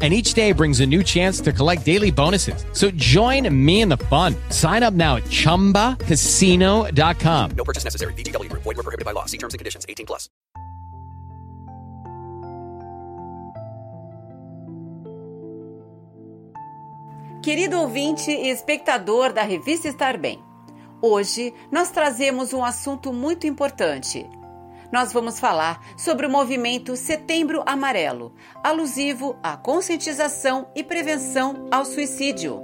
[0.00, 2.64] and each day brings a new chance to collect daily bonuses.
[2.72, 4.36] So join me in the fun.
[4.50, 7.50] Sign up now at ChumbaCasino.com.
[7.56, 8.12] No purchase necessary.
[8.12, 8.62] VGW Group.
[8.62, 9.24] Void were prohibited by law.
[9.24, 9.84] See terms and conditions.
[9.88, 10.28] 18 plus.
[17.42, 20.38] Querido ouvinte e espectador da revista Estar Bem,
[21.00, 24.28] hoje nós trazemos um assunto muito importante.
[24.90, 28.32] Nós vamos falar sobre o movimento Setembro Amarelo,
[28.64, 32.62] alusivo à conscientização e prevenção ao suicídio.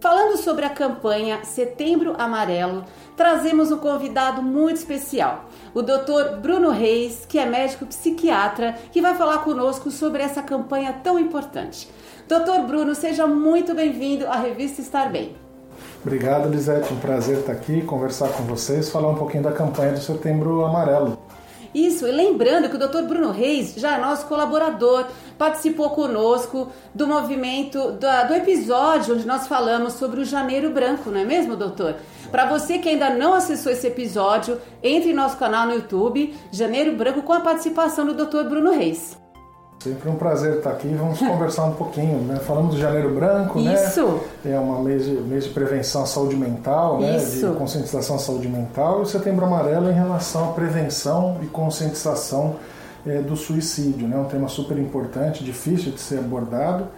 [0.00, 2.84] Falando sobre a campanha Setembro Amarelo,
[3.16, 6.36] trazemos um convidado muito especial, o Dr.
[6.40, 11.90] Bruno Reis, que é médico psiquiatra, que vai falar conosco sobre essa campanha tão importante.
[12.28, 15.34] Doutor Bruno, seja muito bem-vindo à revista Estar Bem.
[16.02, 16.92] Obrigado, Lisete.
[16.92, 21.18] Um prazer estar aqui, conversar com vocês, falar um pouquinho da campanha do Setembro Amarelo.
[21.74, 23.08] Isso, e lembrando que o Dr.
[23.08, 25.06] Bruno Reis já é nosso colaborador,
[25.38, 31.20] participou conosco do movimento, do, do episódio onde nós falamos sobre o Janeiro Branco, não
[31.20, 31.96] é mesmo, doutor?
[32.30, 36.94] Para você que ainda não acessou esse episódio, entre em nosso canal no YouTube, Janeiro
[36.94, 38.44] Branco, com a participação do Dr.
[38.44, 39.16] Bruno Reis.
[39.80, 40.88] Sempre um prazer estar aqui.
[40.88, 42.36] Vamos conversar um pouquinho, né?
[42.40, 44.20] Falamos do Janeiro Branco, Isso.
[44.44, 44.52] né?
[44.52, 47.16] É uma mês de, mês de prevenção à saúde mental, né?
[47.16, 47.48] Isso.
[47.48, 48.98] De conscientização à saúde mental.
[48.98, 52.56] E o Setembro Amarelo em relação à prevenção e conscientização
[53.06, 54.16] é, do suicídio, né?
[54.16, 56.88] Um tema super importante, difícil de ser abordado,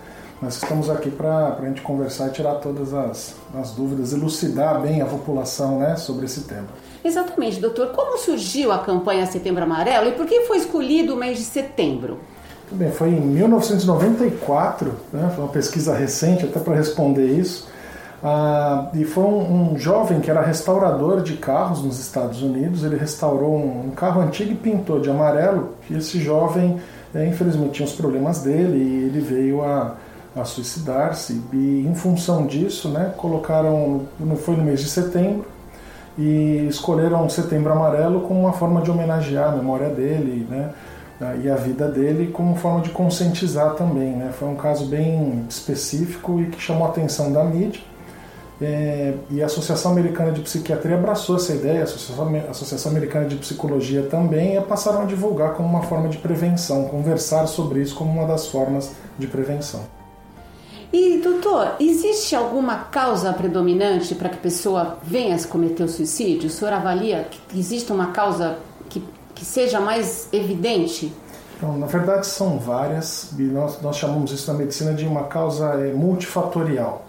[0.40, 5.02] mas estamos aqui para a gente conversar e tirar todas as, as dúvidas, elucidar bem
[5.02, 5.96] a população, né?
[5.96, 6.68] Sobre esse tema.
[7.04, 7.88] Exatamente, doutor.
[7.88, 12.18] Como surgiu a campanha Setembro Amarelo e por que foi escolhido o mês de setembro?
[12.72, 17.68] Bem, foi em 1994, né, foi uma pesquisa recente até para responder isso,
[18.22, 22.96] ah, e foi um, um, jovem que era restaurador de carros nos Estados Unidos, ele
[22.96, 26.80] restaurou um, um carro antigo e pintou de amarelo, e esse jovem,
[27.12, 29.96] é, infelizmente, tinha os problemas dele e ele veio a,
[30.36, 35.44] a suicidar-se, e em função disso, né, colocaram, no, foi no mês de setembro,
[36.16, 40.70] e escolheram Setembro Amarelo como uma forma de homenagear a memória dele, né,
[41.42, 44.16] e a vida dele como forma de conscientizar também.
[44.16, 44.32] Né?
[44.32, 47.82] Foi um caso bem específico e que chamou a atenção da mídia.
[48.62, 53.36] É, e a Associação Americana de Psiquiatria abraçou essa ideia, a Associação, Associação Americana de
[53.36, 58.12] Psicologia também, e passaram a divulgar como uma forma de prevenção, conversar sobre isso como
[58.12, 59.80] uma das formas de prevenção.
[60.92, 66.48] E, doutor, existe alguma causa predominante para que a pessoa venha a cometer o suicídio?
[66.48, 69.02] O senhor avalia que existe uma causa que
[69.40, 71.10] que seja mais evidente?
[71.56, 75.66] Então, na verdade, são várias, e nós, nós chamamos isso na medicina de uma causa
[75.80, 77.06] é, multifatorial.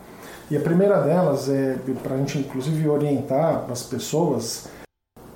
[0.50, 4.70] E a primeira delas é, para a gente inclusive orientar as pessoas,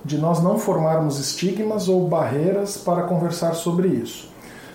[0.05, 4.29] de nós não formarmos estigmas ou barreiras para conversar sobre isso.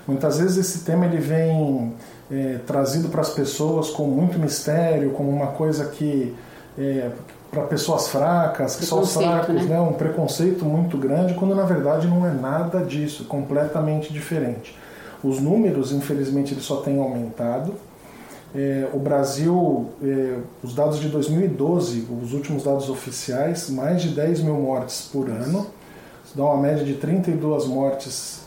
[0.06, 1.94] Muitas vezes esse tema ele vem
[2.30, 6.34] é, trazido para as pessoas com muito mistério, como uma coisa que
[6.78, 7.10] é,
[7.50, 9.74] para pessoas fracas, que só os fracos, né?
[9.74, 9.80] né?
[9.80, 14.76] um preconceito muito grande, quando na verdade não é nada disso, completamente diferente.
[15.22, 17.74] Os números, infelizmente, eles só têm aumentado.
[18.54, 24.42] É, o Brasil, é, os dados de 2012, os últimos dados oficiais, mais de 10
[24.42, 25.66] mil mortes por ano,
[26.24, 28.42] isso dá uma média de 32 mortes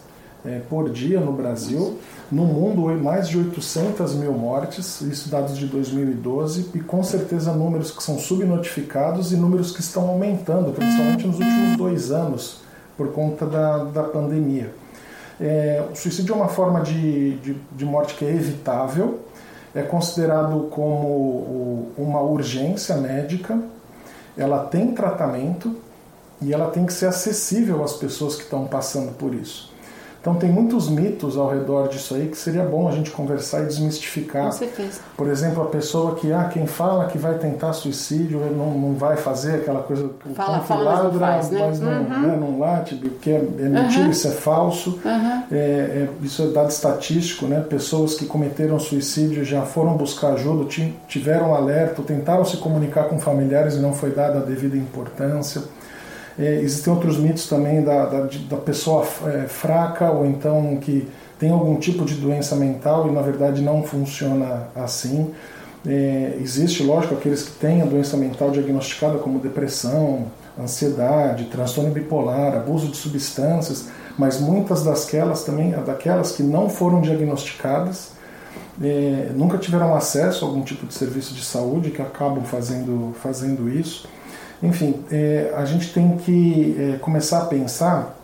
[0.46, 1.97] é, por dia no Brasil.
[2.33, 7.91] No mundo, mais de 800 mil mortes, isso dados de 2012, e com certeza números
[7.91, 12.61] que são subnotificados e números que estão aumentando, principalmente nos últimos dois anos,
[12.97, 14.73] por conta da, da pandemia.
[15.39, 19.19] É, o suicídio é uma forma de, de, de morte que é evitável,
[19.75, 23.59] é considerado como uma urgência médica,
[24.36, 25.75] ela tem tratamento
[26.41, 29.73] e ela tem que ser acessível às pessoas que estão passando por isso.
[30.24, 33.66] Então tem muitos mitos ao redor disso aí que seria bom a gente conversar e
[33.66, 34.46] desmistificar.
[34.46, 35.02] Com certeza.
[35.18, 39.18] Por exemplo, a pessoa que, ah, quem fala que vai tentar suicídio não, não vai
[39.18, 41.98] fazer aquela coisa fala, fala, ladra, mas não, faz, né?
[41.98, 42.28] mas não, uhum.
[42.28, 44.12] né, não late, porque é, é mentira, uhum.
[44.12, 44.98] isso é falso.
[45.04, 45.44] Uhum.
[45.52, 47.60] É, é, isso é dado estatístico, né?
[47.60, 50.70] Pessoas que cometeram suicídio já foram buscar ajuda,
[51.06, 55.64] tiveram alerta, tentaram se comunicar com familiares e não foi dada a devida importância.
[56.38, 61.07] É, existem outros mitos também da, da, da pessoa é, fraca ou então que
[61.39, 65.31] tem algum tipo de doença mental e na verdade não funciona assim.
[65.85, 70.27] É, existe, lógico, aqueles que têm a doença mental diagnosticada como depressão,
[70.59, 78.12] ansiedade, transtorno bipolar, abuso de substâncias, mas muitas daquelas também, daquelas que não foram diagnosticadas,
[78.81, 83.69] é, nunca tiveram acesso a algum tipo de serviço de saúde que acabam fazendo, fazendo
[83.69, 84.07] isso.
[84.63, 88.18] Enfim, é, a gente tem que é, começar a pensar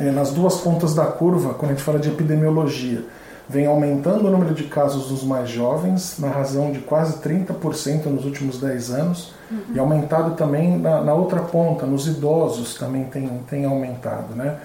[0.00, 3.04] é, nas duas pontas da curva quando a gente fala de epidemiologia.
[3.46, 8.24] Vem aumentando o número de casos dos mais jovens, na razão de quase 30% nos
[8.24, 9.58] últimos 10 anos, uhum.
[9.74, 14.34] e aumentado também na, na, outra ponta, nos idosos também tem, tem aumentado.
[14.34, 14.56] Né?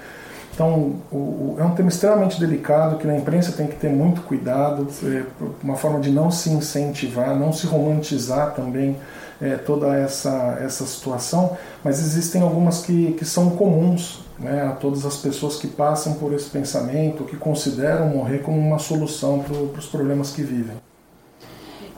[0.54, 4.22] Então, o, o, é um tema extremamente delicado que na imprensa tem que ter muito
[4.22, 5.24] cuidado, é,
[5.64, 8.98] uma forma de não se incentivar, não se romantizar também
[9.44, 15.06] é, toda essa, essa situação, mas existem algumas que, que são comuns né, a todas
[15.06, 19.86] as pessoas que passam por esse pensamento, que consideram morrer como uma solução para os
[19.86, 20.78] problemas que vivem.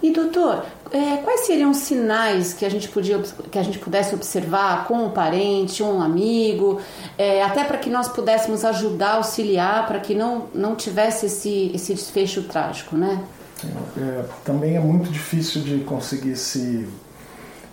[0.01, 3.19] E doutor, é, quais seriam os sinais que a gente podia
[3.49, 6.79] que a gente pudesse observar com um parente, um amigo,
[7.17, 11.93] é, até para que nós pudéssemos ajudar, auxiliar, para que não não tivesse esse esse
[11.93, 13.23] desfecho trágico, né?
[13.97, 16.87] É, também é muito difícil de conseguir se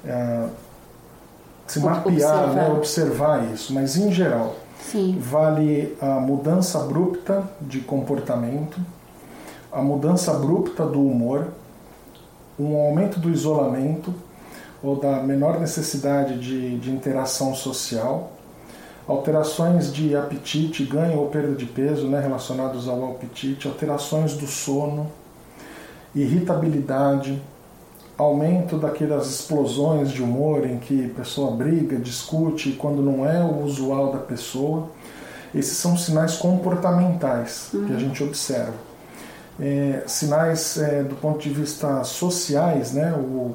[0.04, 0.46] é,
[1.66, 2.54] se mapear, observar.
[2.54, 5.19] Né, observar isso, mas em geral Sim.
[5.19, 8.78] vale a mudança abrupta de comportamento,
[9.70, 11.49] a mudança abrupta do humor,
[12.58, 14.14] um aumento do isolamento
[14.82, 18.32] ou da menor necessidade de, de interação social,
[19.06, 25.10] alterações de apetite, ganho ou perda de peso né, relacionados ao apetite, alterações do sono,
[26.14, 27.40] irritabilidade,
[28.22, 33.64] aumento daquelas explosões de humor em que a pessoa briga, discute quando não é o
[33.64, 34.88] usual da pessoa.
[35.54, 37.86] Esses são sinais comportamentais uhum.
[37.86, 38.00] que a uhum.
[38.00, 38.74] gente observa.
[39.60, 43.12] É, sinais é, do ponto de vista sociais, né?
[43.12, 43.54] o,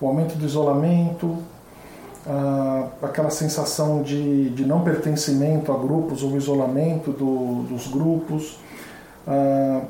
[0.00, 1.38] o aumento do isolamento,
[2.28, 8.58] ah, aquela sensação de, de não pertencimento a grupos ou isolamento do, dos grupos.
[9.26, 9.82] Ah,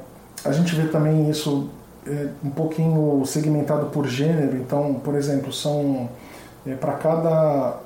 [0.45, 1.71] a gente vê também isso
[2.07, 4.57] é, um pouquinho segmentado por gênero.
[4.57, 6.09] Então, por exemplo, são
[6.67, 7.79] é, para cada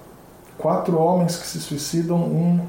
[0.58, 2.60] quatro homens que se suicidam, um,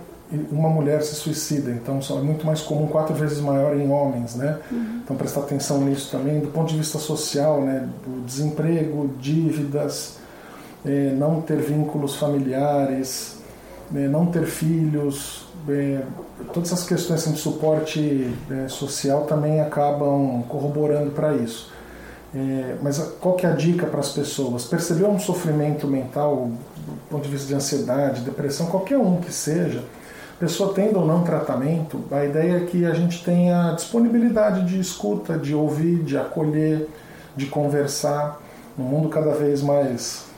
[0.51, 1.71] uma mulher se suicida.
[1.71, 4.59] Então, é muito mais comum, quatro vezes maior em homens, né?
[4.71, 5.01] Uhum.
[5.03, 6.39] Então, prestar atenção nisso também.
[6.39, 7.87] Do ponto de vista social, né?
[8.05, 10.17] Do desemprego, dívidas,
[10.85, 13.40] é, não ter vínculos familiares,
[13.91, 15.45] não ter filhos,
[16.53, 18.33] todas essas questões assim, de suporte
[18.67, 21.71] social também acabam corroborando para isso.
[22.33, 24.63] É, mas qual que é a dica para as pessoas?
[24.63, 29.83] Perceber um sofrimento mental, do ponto de vista de ansiedade, depressão, qualquer um que seja,
[30.39, 35.37] pessoa tendo ou não tratamento, a ideia é que a gente tenha disponibilidade de escuta,
[35.37, 36.87] de ouvir, de acolher,
[37.35, 38.41] de conversar,
[38.77, 40.30] num mundo cada vez mais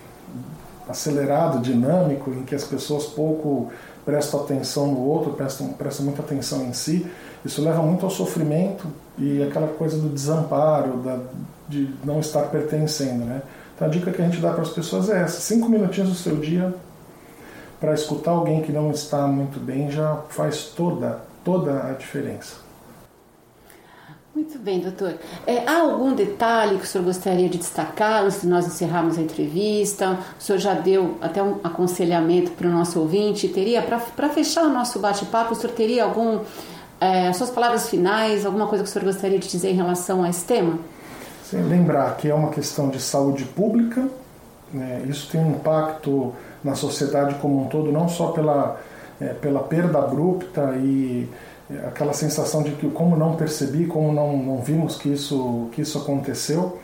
[0.88, 3.72] acelerado, dinâmico, em que as pessoas pouco
[4.06, 7.06] prestam atenção no outro, prestam, prestam muita atenção em si,
[7.46, 8.88] isso leva muito ao sofrimento
[9.18, 11.20] e aquela coisa do desamparo, da,
[11.68, 13.26] de não estar pertencendo.
[13.26, 13.42] Né?
[13.76, 16.16] Então a dica que a gente dá para as pessoas é essa: cinco minutinhos do
[16.16, 16.74] seu dia
[17.80, 22.56] para escutar alguém que não está muito bem já faz toda, toda a diferença.
[24.44, 25.14] Muito bem, doutor.
[25.48, 29.22] É, há algum detalhe que o senhor gostaria de destacar antes de nós encerrarmos a
[29.22, 30.20] entrevista?
[30.38, 33.48] O senhor já deu até um aconselhamento para o nosso ouvinte.
[33.48, 36.42] Teria, para fechar o nosso bate-papo, o senhor teria algum,
[37.00, 40.30] é, suas palavras finais, alguma coisa que o senhor gostaria de dizer em relação a
[40.30, 40.78] esse tema?
[41.46, 44.10] Sim, lembrar que é uma questão de saúde pública,
[44.74, 45.04] né?
[45.08, 48.78] isso tem um impacto na sociedade como um todo, não só pela,
[49.22, 51.30] é, pela perda abrupta e
[51.88, 55.98] aquela sensação de que como não percebi, como não, não vimos que isso, que isso
[55.98, 56.80] aconteceu,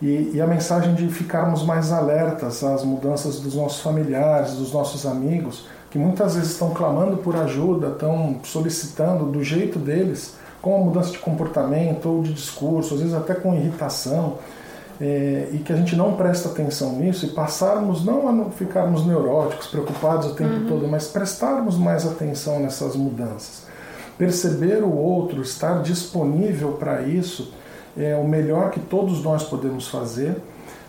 [0.00, 5.06] e, e, a mensagem de ficarmos mais alertas às mudanças dos nossos familiares, dos nossos
[5.06, 10.78] amigos, que muitas vezes estão clamando por ajuda, estão solicitando do jeito deles, com a
[10.78, 14.38] mudança de comportamento ou de discurso, às vezes até com irritação,
[15.00, 19.06] é, e que a gente não presta atenção nisso e passarmos não a não ficarmos
[19.06, 20.66] neuróticos, preocupados o tempo uhum.
[20.66, 23.70] todo, mas prestarmos mais atenção nessas mudanças.
[24.22, 27.52] Perceber o outro, estar disponível para isso,
[27.98, 30.36] é o melhor que todos nós podemos fazer.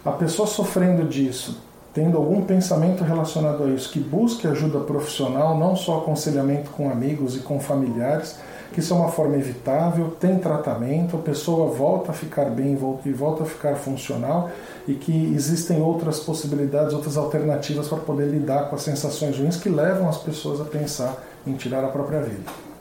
[0.06, 1.58] A pessoa sofrendo disso,
[1.96, 7.36] tendo algum pensamento relacionado a isso, que busque ajuda profissional, não só aconselhamento com amigos
[7.36, 8.38] e com familiares,
[8.72, 13.12] que isso é uma forma evitável, tem tratamento, a pessoa volta a ficar bem e
[13.12, 14.52] volta a ficar funcional
[14.88, 19.70] e que existem outras possibilidades, outras alternativas para poder lidar com as sensações ruins que
[19.70, 22.73] levam as pessoas a pensar em tirar a própria vida.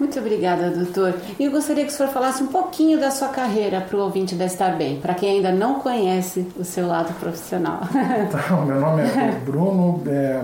[0.00, 1.14] Muito obrigada, doutor.
[1.38, 4.34] E eu gostaria que o senhor falasse um pouquinho da sua carreira para o ouvinte
[4.34, 7.82] da Estar Bem, para quem ainda não conhece o seu lado profissional.
[8.30, 10.42] Então, meu nome é Bruno, é,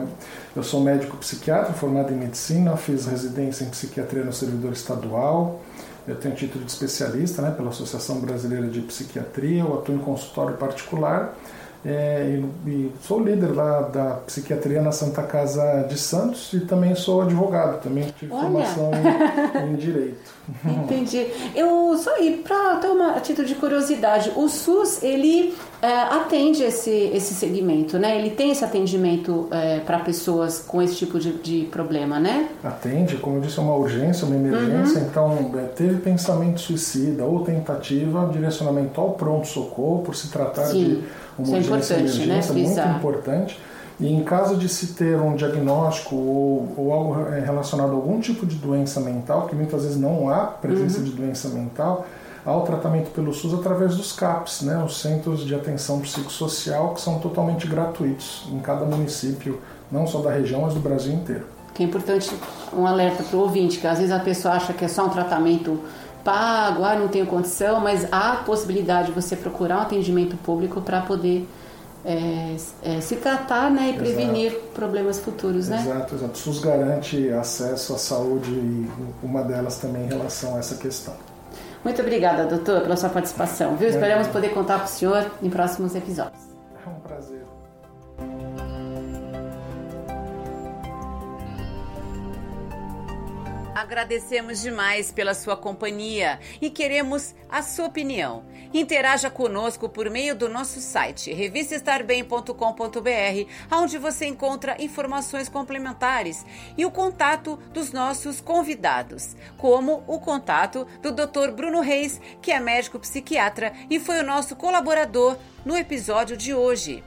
[0.55, 5.63] eu sou médico psiquiatra formado em medicina, fiz residência em psiquiatria no servidor estadual,
[6.07, 10.57] eu tenho título de especialista né, pela Associação Brasileira de Psiquiatria, eu atuo em consultório
[10.57, 11.35] particular
[11.87, 16.97] é, e, e, sou líder lá da psiquiatria na Santa Casa de Santos e também
[16.97, 18.43] sou advogado, também tive Olha.
[18.43, 20.35] formação em, em, direito.
[20.65, 21.27] Entendi.
[21.55, 26.91] Eu só e para ter uma título de curiosidade, o SUS ele é, atende esse
[26.91, 28.19] esse segmento, né?
[28.19, 32.49] Ele tem esse atendimento é, para pessoas com esse tipo de, de, problema, né?
[32.63, 35.01] Atende, como eu disse, é uma urgência, uma emergência.
[35.01, 35.07] Uhum.
[35.07, 41.03] Então, é, teve pensamento suicida ou tentativa, direcionamento ao pronto socorro por se tratar Sim.
[41.39, 42.41] de uma Isso urgência é importante, né?
[42.53, 43.61] muito importante.
[43.99, 48.21] E em caso de se ter um diagnóstico ou, ou algo é, relacionado a algum
[48.21, 51.05] tipo de doença mental, que muitas vezes não há presença uhum.
[51.05, 52.07] de doença mental,
[52.45, 57.01] há o tratamento pelo SUS através dos CAPs, né, os Centros de Atenção Psicossocial, que
[57.01, 59.61] são totalmente gratuitos em cada município,
[59.91, 61.47] não só da região, mas do Brasil inteiro.
[61.73, 62.31] Que é importante
[62.73, 65.11] um alerta para o ouvinte, que às vezes a pessoa acha que é só um
[65.11, 65.81] tratamento
[66.23, 71.01] pago, ah, não tenho condição, mas há possibilidade de você procurar um atendimento público para
[71.01, 71.49] poder
[72.07, 73.99] é, é, se tratar né, e exato.
[73.99, 75.69] prevenir problemas futuros.
[75.69, 75.81] Né?
[75.81, 76.33] Exato, exato.
[76.33, 78.89] O SUS garante acesso à saúde e
[79.23, 81.15] uma delas também em relação a essa questão.
[81.83, 83.77] Muito obrigada, doutor, pela sua participação.
[83.77, 83.89] Viu?
[83.89, 86.56] Esperamos poder contar com o senhor em próximos episódios.
[93.87, 98.45] Agradecemos demais pela sua companhia e queremos a sua opinião.
[98.75, 106.45] Interaja conosco por meio do nosso site revistaestarbem.com.br, onde você encontra informações complementares
[106.77, 111.53] e o contato dos nossos convidados, como o contato do Dr.
[111.55, 117.05] Bruno Reis, que é médico psiquiatra e foi o nosso colaborador no episódio de hoje.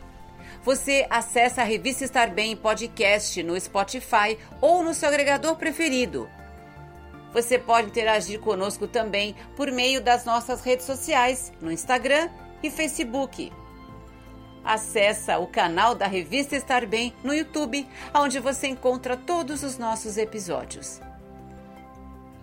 [0.64, 6.39] Você acessa a Revista Estar Bem Podcast no Spotify ou no seu agregador preferido.
[7.34, 12.30] Você pode interagir conosco também por meio das nossas redes sociais, no Instagram
[12.64, 13.52] e Facebook.
[14.64, 20.18] Acesse o canal da Revista Estar Bem no YouTube, onde você encontra todos os nossos
[20.18, 21.00] episódios.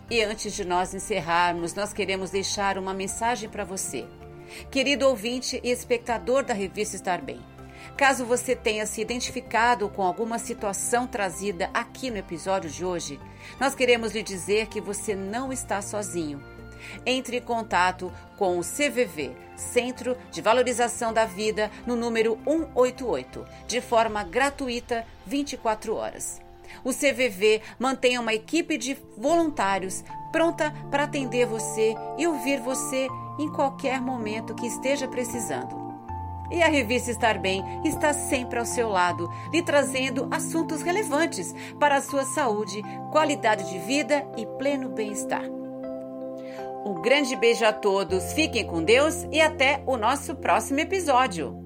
[0.08, 4.06] E antes de nós encerrarmos, nós queremos deixar uma mensagem para você.
[4.70, 7.40] Querido ouvinte e espectador da Revista Estar Bem,
[7.96, 13.20] Caso você tenha se identificado com alguma situação trazida aqui no episódio de hoje,
[13.60, 16.42] nós queremos lhe dizer que você não está sozinho.
[17.04, 23.80] Entre em contato com o CVV, Centro de Valorização da Vida, no número 188, de
[23.80, 26.40] forma gratuita 24 horas.
[26.84, 33.50] O CVV mantém uma equipe de voluntários pronta para atender você e ouvir você em
[33.52, 35.85] qualquer momento que esteja precisando.
[36.50, 41.96] E a revista Estar Bem está sempre ao seu lado, lhe trazendo assuntos relevantes para
[41.96, 45.42] a sua saúde, qualidade de vida e pleno bem-estar.
[46.84, 51.65] Um grande beijo a todos, fiquem com Deus e até o nosso próximo episódio.